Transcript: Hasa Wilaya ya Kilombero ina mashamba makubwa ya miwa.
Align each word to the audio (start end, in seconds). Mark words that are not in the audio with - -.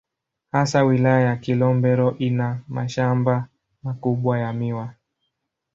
Hasa 0.51 0.83
Wilaya 0.83 1.19
ya 1.25 1.35
Kilombero 1.35 2.15
ina 2.19 2.63
mashamba 2.67 3.47
makubwa 3.83 4.39
ya 4.39 4.53
miwa. 4.53 4.93